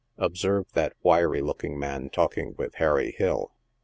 Observe 0.17 0.65
that 0.73 0.93
wiry 1.03 1.43
looking 1.43 1.77
man 1.77 2.09
talking 2.09 2.55
with 2.57 2.73
Harry 2.77 3.11
Hill. 3.11 3.51